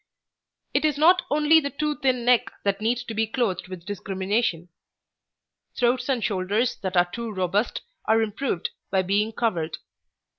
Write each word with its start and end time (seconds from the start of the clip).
It 0.73 0.83
is 0.83 0.97
not 0.97 1.21
only 1.29 1.59
the 1.59 1.69
too 1.69 1.95
thin 1.95 2.25
neck 2.25 2.49
that 2.63 2.81
needs 2.81 3.03
to 3.03 3.13
be 3.13 3.27
clothed 3.27 3.67
with 3.67 3.85
discrimination. 3.85 4.69
Throats 5.77 6.09
and 6.09 6.23
shoulders 6.23 6.75
that 6.81 6.97
are 6.97 7.05
too 7.11 7.31
robust 7.31 7.83
are 8.05 8.23
improved 8.23 8.71
by 8.89 9.03
being 9.03 9.31
covered. 9.31 9.77